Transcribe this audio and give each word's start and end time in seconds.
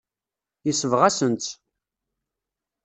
Yesbeɣ-asen-tt. 0.65 1.51